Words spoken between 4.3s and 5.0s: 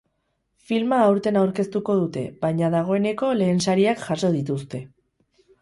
dituzte.